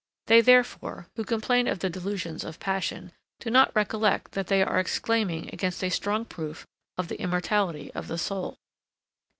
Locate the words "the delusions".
1.77-2.43